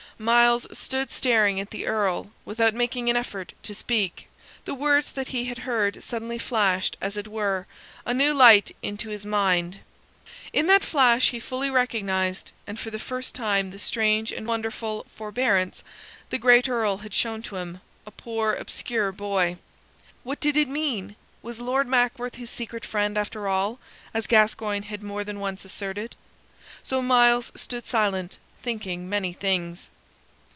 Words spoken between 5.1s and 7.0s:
that he had heard suddenly flashed,